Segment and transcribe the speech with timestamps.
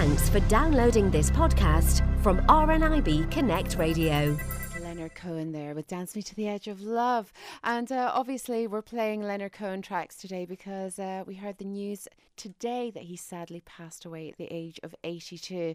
[0.00, 4.34] Thanks for downloading this podcast from RNIB Connect Radio.
[4.80, 7.30] Leonard Cohen there with Dance Me to the Edge of Love.
[7.64, 12.08] And uh, obviously, we're playing Leonard Cohen tracks today because uh, we heard the news
[12.38, 15.74] today that he sadly passed away at the age of 82.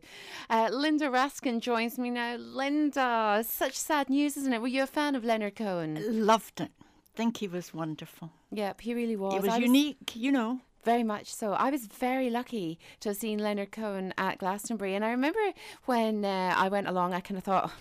[0.49, 2.37] Uh, Linda Raskin joins me now.
[2.37, 4.59] Linda, such sad news, isn't it?
[4.59, 6.25] Were you a fan of Leonard Cohen?
[6.25, 6.71] Loved it.
[7.13, 8.31] Think he was wonderful.
[8.51, 9.35] Yep, he really was.
[9.35, 10.61] He was I unique, you know.
[10.85, 11.53] Very much so.
[11.53, 14.93] I was very lucky to have seen Leonard Cohen at Glastonbury.
[14.93, 15.39] And I remember
[15.85, 17.71] when uh, I went along, I kind of thought,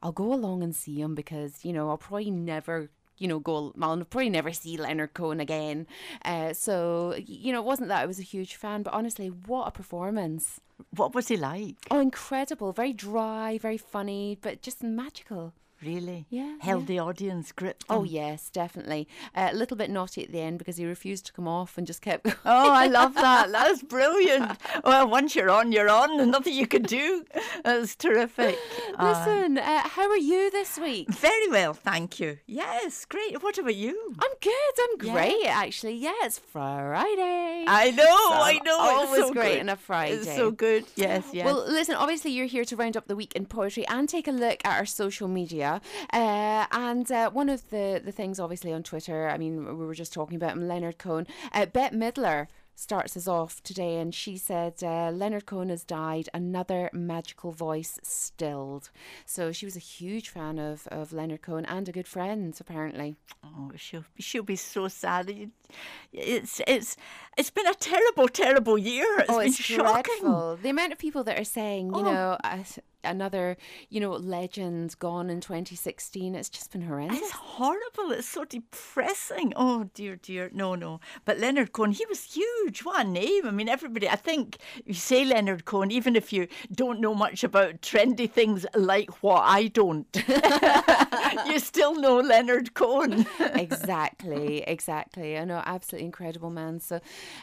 [0.00, 2.88] I'll go along and see him because, you know, I'll probably never
[3.18, 3.72] you know, go.
[3.80, 5.86] I'll probably never see Leonard Cohen again.
[6.22, 9.68] Uh, so, you know, it wasn't that I was a huge fan, but honestly, what
[9.68, 10.60] a performance!
[10.90, 11.76] What was he like?
[11.90, 12.72] Oh, incredible!
[12.72, 15.54] Very dry, very funny, but just magical.
[15.86, 16.26] Really?
[16.30, 16.86] Yeah, Held yeah.
[16.86, 17.84] the audience grip.
[17.88, 19.06] Oh yes, definitely.
[19.34, 21.86] Uh, a little bit naughty at the end because he refused to come off and
[21.86, 22.24] just kept.
[22.24, 22.36] going.
[22.44, 23.52] Oh, I love that.
[23.52, 24.58] That's brilliant.
[24.84, 27.24] Well, once you're on, you're on, and nothing you can do.
[27.64, 28.58] That's terrific.
[28.98, 31.08] Listen, uh, how are you this week?
[31.10, 32.38] very well, thank you.
[32.46, 33.42] Yes, great.
[33.42, 34.14] What about you?
[34.18, 34.74] I'm good.
[34.80, 35.12] I'm Yeah.
[35.12, 35.94] great, actually.
[35.94, 37.64] Yeah, it's Friday.
[37.68, 38.78] I know, So I know.
[38.78, 39.60] Always it's so great good.
[39.60, 40.14] on a Friday.
[40.16, 40.84] It's so good.
[40.96, 41.44] Yes, yes.
[41.44, 44.32] Well, listen, obviously, you're here to round up the week in poetry and take a
[44.32, 45.75] look at our social media.
[46.12, 49.94] Uh, and uh, one of the, the things, obviously, on Twitter, I mean, we were
[49.94, 51.26] just talking about him, Leonard Cohen.
[51.52, 52.46] Uh, Bette Midler
[52.78, 57.98] starts us off today, and she said, uh, Leonard Cohen has died, another magical voice
[58.02, 58.90] stilled.
[59.24, 63.16] So she was a huge fan of, of Leonard Cohen and a good friend, apparently.
[63.42, 65.30] Oh, she'll she'll be so sad.
[65.30, 65.50] It-
[66.12, 66.96] It's it's
[67.38, 69.06] it's been a terrible, terrible year.
[69.20, 70.02] It's oh, been it's shocking.
[70.20, 70.58] dreadful.
[70.62, 72.02] The amount of people that are saying, you Oh.
[72.12, 72.58] know, uh,
[73.06, 73.56] another,
[73.88, 76.34] you know, legend gone in 2016.
[76.34, 77.18] It's just been horrendous.
[77.18, 78.12] It's horrible.
[78.12, 79.52] It's so depressing.
[79.56, 80.50] Oh dear, dear.
[80.52, 81.00] No, no.
[81.24, 82.80] But Leonard Cohen, he was huge.
[82.84, 83.46] What a name.
[83.46, 84.08] I mean, everybody.
[84.08, 88.66] I think you say Leonard Cohen, even if you don't know much about trendy things
[88.74, 90.06] like what I don't,
[91.46, 93.26] you still know Leonard Cohen.
[93.40, 95.38] exactly, exactly.
[95.38, 96.80] I know, absolutely incredible man.
[96.80, 97.00] So,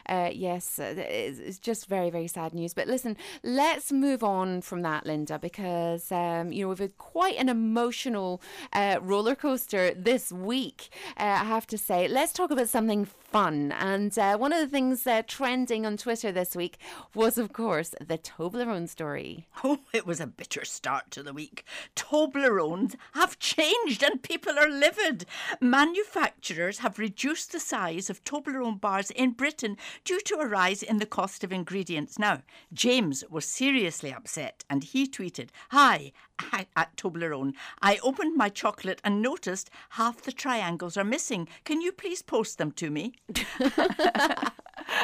[0.07, 2.73] uh, yes, uh, it's, it's just very, very sad news.
[2.73, 7.38] But listen, let's move on from that, Linda, because um, you know we've had quite
[7.38, 8.41] an emotional
[8.72, 10.90] uh, roller coaster this week.
[11.18, 12.08] Uh, I have to say.
[12.08, 13.72] Let's talk about something fun.
[13.72, 16.78] And uh, one of the things uh, trending on Twitter this week
[17.16, 19.47] was, of course, the Toblerone story.
[19.64, 21.66] Oh, it was a bitter start to the week.
[21.96, 25.25] Toblerones have changed and people are livid.
[25.59, 30.97] Manufacturers have reduced the size of Toblerone bars in Britain due to a rise in
[30.97, 32.20] the cost of ingredients.
[32.20, 37.54] Now, James was seriously upset and he tweeted, Hi, hi- at Toblerone.
[37.81, 41.48] I opened my chocolate and noticed half the triangles are missing.
[41.64, 43.14] Can you please post them to me?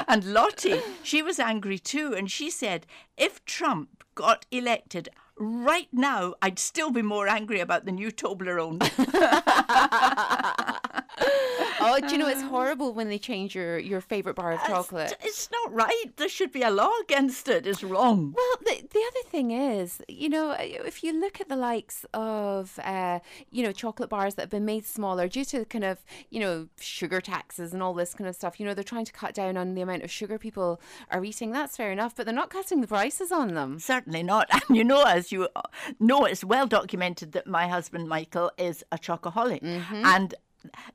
[0.07, 2.85] And Lottie, she was angry too, and she said,
[3.17, 8.79] if Trump got elected right now, I'd still be more angry about the new Toblerone.
[11.81, 15.13] Oh, do you know it's horrible when they change your, your favourite bar of chocolate?
[15.21, 16.05] It's, it's not right.
[16.17, 17.65] There should be a law against it.
[17.65, 18.33] It's wrong.
[18.35, 22.79] Well, the, the other thing is, you know, if you look at the likes of,
[22.83, 23.19] uh,
[23.51, 25.99] you know, chocolate bars that have been made smaller due to kind of,
[26.29, 29.13] you know, sugar taxes and all this kind of stuff, you know, they're trying to
[29.13, 31.51] cut down on the amount of sugar people are eating.
[31.51, 33.79] That's fair enough, but they're not cutting the prices on them.
[33.79, 34.49] Certainly not.
[34.69, 35.61] And you know, as you uh,
[35.99, 39.61] know, it's well documented that my husband Michael is a chocoholic.
[39.61, 40.05] Mm-hmm.
[40.05, 40.35] And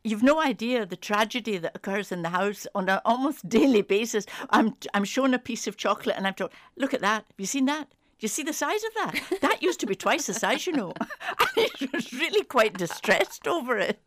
[0.02, 4.26] You've no idea the tragedy that occurs in the house on an almost daily basis.
[4.50, 7.24] I'm I'm shown a piece of chocolate and I'm told, look at that.
[7.26, 7.88] Have you seen that?
[7.88, 9.40] Do you see the size of that?
[9.40, 10.92] That used to be twice the size, you know.
[11.78, 14.00] He was really quite distressed over it.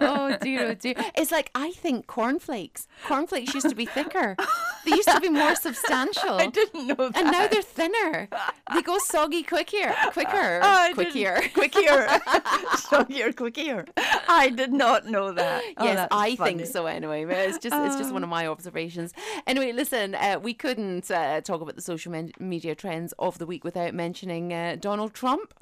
[0.00, 0.94] Oh dear, oh dear.
[1.16, 2.86] It's like I think cornflakes.
[3.06, 4.36] Cornflakes used to be thicker.
[4.84, 6.34] They used to be more substantial.
[6.34, 7.16] I didn't know that.
[7.16, 8.28] And now they're thinner.
[8.72, 11.40] They go soggy quicker, quicker, Oh, quicker.
[11.54, 12.08] Quickier.
[12.88, 13.88] Soggier, quickier.
[14.28, 15.62] I did not know that.
[15.76, 16.58] Oh, yes, I funny.
[16.58, 16.86] think so.
[16.86, 19.12] Anyway, but it's just it's just one of my observations.
[19.46, 23.64] Anyway, listen, uh, we couldn't uh, talk about the social media trends of the week
[23.64, 25.54] without mentioning uh, Donald Trump.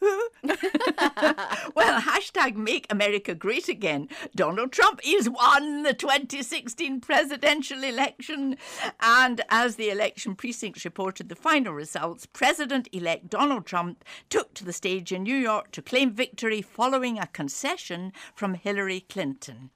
[1.74, 4.08] Well, hashtag make America great again.
[4.34, 8.56] Donald Trump is won the 2016 presidential election.
[9.00, 14.64] And as the election precincts reported the final results, President elect Donald Trump took to
[14.64, 19.70] the stage in New York to claim victory following a concession from Hillary Clinton.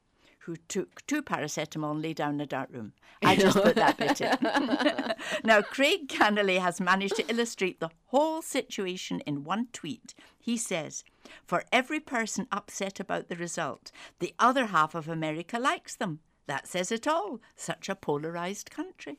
[0.44, 2.92] Who took two paracetamol and lay down in a dark room.
[3.22, 5.14] I just put that bit in.
[5.44, 10.14] now, Craig Cannelly has managed to illustrate the whole situation in one tweet.
[10.38, 11.04] He says,
[11.46, 16.20] For every person upset about the result, the other half of America likes them.
[16.46, 17.40] That says it all.
[17.54, 19.18] Such a polarised country.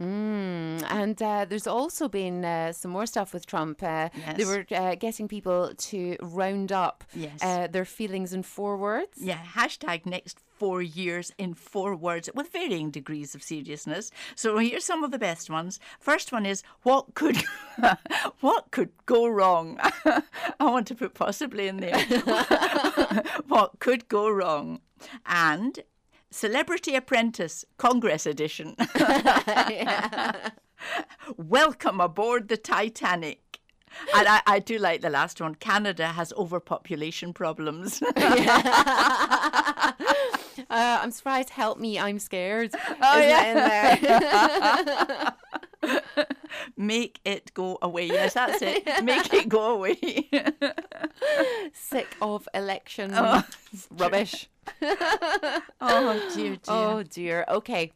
[0.00, 0.49] Mm,
[0.90, 3.82] and uh, there's also been uh, some more stuff with Trump.
[3.82, 7.42] Uh, They were uh, getting people to round up Yes.
[7.42, 9.18] uh, their feelings in four words.
[9.18, 14.10] Yeah, hashtag next four years in four words with varying degrees of seriousness.
[14.34, 15.80] So here's some of the best ones.
[15.98, 17.38] First one is what could
[18.40, 19.78] what could go wrong?
[20.60, 21.98] I want to put possibly in there.
[23.48, 24.80] what could go wrong?
[25.24, 25.78] And
[26.30, 28.76] Celebrity Apprentice Congress Edition.
[31.36, 33.58] Welcome aboard the Titanic.
[34.14, 35.56] And I, I do like the last one.
[35.56, 38.02] Canada has overpopulation problems.
[40.68, 41.50] Uh, I'm surprised.
[41.50, 42.72] Help me, I'm scared.
[43.02, 43.94] Oh, Isn't yeah.
[43.94, 45.32] it
[45.82, 46.26] in there?
[46.76, 48.06] Make it go away.
[48.06, 48.86] Yes, that's it.
[49.02, 50.28] Make it go away.
[51.72, 53.42] Sick of election Oh,
[53.90, 54.48] rubbish.
[55.80, 56.58] oh dear, dear.
[56.66, 57.44] Oh dear.
[57.48, 57.92] Okay.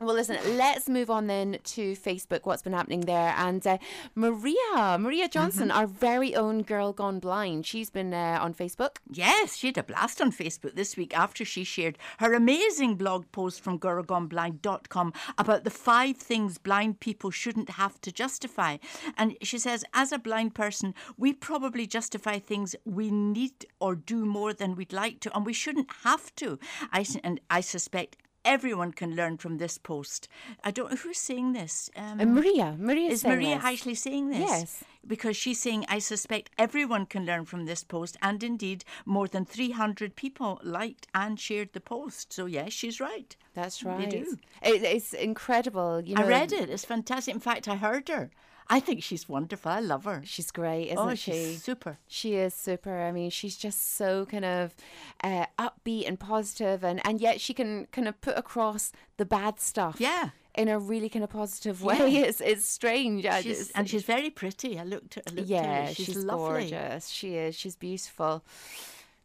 [0.00, 0.38] Well, listen.
[0.56, 2.40] Let's move on then to Facebook.
[2.44, 3.34] What's been happening there?
[3.36, 3.78] And uh,
[4.14, 5.78] Maria, Maria Johnson, Mm-hmm.
[5.78, 7.66] our very own girl gone blind.
[7.66, 8.96] She's been uh, on Facebook.
[9.10, 13.30] Yes, she had a blast on Facebook this week after she shared her amazing blog
[13.32, 18.78] post from girlgoneblind.com about the five things blind people shouldn't have to justify.
[19.16, 24.24] And she says, as a blind person, we probably justify things we need or do
[24.24, 26.58] more than we'd like to, and we shouldn't have to.
[26.92, 30.28] I, and I suspect everyone can learn from this post.
[30.64, 31.90] I don't know who's saying this.
[31.96, 34.40] Um, And Maria, Maria is Maria actually saying this?
[34.40, 34.84] Yes.
[35.06, 38.16] Because she's saying, I suspect everyone can learn from this post.
[38.22, 42.32] And indeed, more than 300 people liked and shared the post.
[42.32, 43.34] So, yes, she's right.
[43.54, 44.10] That's right.
[44.10, 44.38] They do.
[44.62, 46.00] It, it's incredible.
[46.00, 46.70] You know, I read it.
[46.70, 47.34] It's fantastic.
[47.34, 48.30] In fact, I heard her.
[48.68, 49.70] I think she's wonderful.
[49.70, 50.22] I love her.
[50.24, 51.32] She's great, isn't oh, she?
[51.32, 51.98] she's super.
[52.06, 53.02] She is super.
[53.02, 54.74] I mean, she's just so kind of
[55.22, 59.60] uh, upbeat and positive, and, and yet she can kind of put across the bad
[59.60, 59.96] stuff.
[59.98, 60.30] Yeah.
[60.54, 61.96] In a really kind of positive way.
[61.96, 62.20] Yeah.
[62.28, 63.26] It's it's strange.
[63.42, 64.78] She's, and she's very pretty.
[64.78, 65.94] I looked at, I looked at yeah, her.
[65.94, 66.70] She's, she's, lovely.
[66.70, 67.08] gorgeous.
[67.08, 67.54] She is.
[67.54, 68.44] She's beautiful.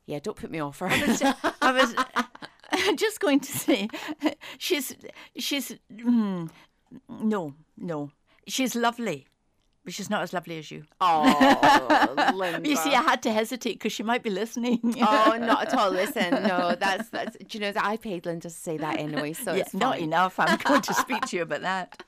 [0.06, 0.88] Yeah, don't put me off her.
[1.62, 1.94] I was
[2.95, 3.89] just going to say,
[4.57, 4.95] she's
[5.38, 6.50] she's mm,
[7.09, 8.12] no no
[8.47, 9.27] she's lovely,
[9.87, 10.83] but she's not as lovely as you.
[10.99, 12.67] oh, Linda.
[12.67, 14.81] You see, I had to hesitate because she might be listening.
[15.01, 15.91] Oh, not at all.
[15.91, 17.37] Listen, no, that's that's.
[17.37, 19.93] Do you know that I paid Linda to say that anyway, so yeah, it's not
[19.95, 20.03] fine.
[20.03, 20.37] enough.
[20.41, 22.03] I'm going to speak to you about that.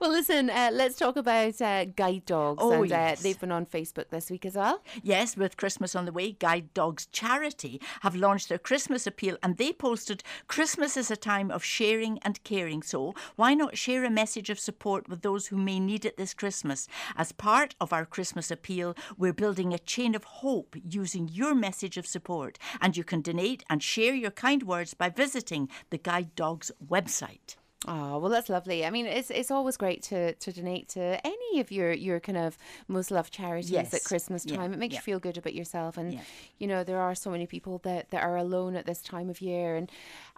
[0.00, 3.66] Well, listen, uh, let's talk about uh, guide dogs, Oh, and uh, they've been on
[3.66, 4.80] Facebook this week as well.
[5.02, 9.58] Yes, with Christmas on the way, Guide Dogs Charity have launched their Christmas appeal and
[9.58, 12.82] they posted Christmas is a time of sharing and caring.
[12.82, 16.32] So, why not share a message of support with those who may need it this
[16.32, 16.88] Christmas?
[17.16, 21.96] As part of our Christmas appeal, we're building a chain of hope using your message
[21.96, 22.58] of support.
[22.80, 27.56] And you can donate and share your kind words by visiting the Guide Dogs website.
[27.86, 28.84] Oh well, that's lovely.
[28.84, 32.38] I mean, it's it's always great to, to donate to any of your, your kind
[32.38, 32.56] of
[32.88, 33.92] most loved charities Yes.
[33.94, 34.72] at Christmas Yeah, time.
[34.72, 34.98] It makes yeah.
[35.00, 36.20] you feel good about yourself, and Yeah.
[36.58, 39.40] you know there are so many people that, that are alone at this time of
[39.40, 39.90] year and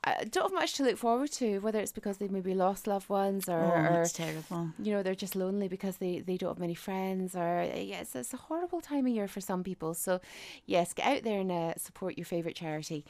[0.04, 1.58] uh, don't have much to look forward to.
[1.60, 4.70] Whether it's because they've maybe lost loved ones, or, Oh, or terrible.
[4.82, 8.00] you know they're just lonely because they, they don't have many friends, or yes, yeah,
[8.00, 9.94] it's, it's a horrible time of year for some people.
[9.94, 10.20] So
[10.66, 13.04] yes, get out there and uh, support your favorite charity.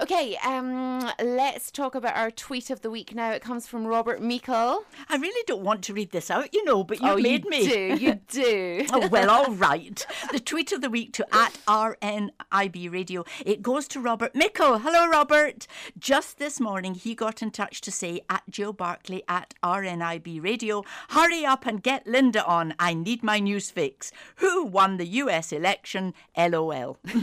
[0.00, 3.30] Okay, um, let's talk about our tweet of the week now.
[3.32, 4.84] It comes from Robert Meikle.
[5.08, 7.62] I really don't want to read this out, you know, but you oh, made me.
[7.62, 7.68] you me.
[7.68, 8.86] do, you do.
[8.92, 10.06] oh, well, all right.
[10.32, 13.24] The tweet of the week to at RNIB Radio.
[13.44, 14.78] It goes to Robert Mickle.
[14.78, 15.66] Hello, Robert.
[15.98, 20.84] Just this morning, he got in touch to say at Jill Barkley at RNIB Radio,
[21.10, 22.74] hurry up and get Linda on.
[22.78, 24.12] I need my news fix.
[24.36, 26.14] Who won the US election?
[26.36, 26.98] LOL.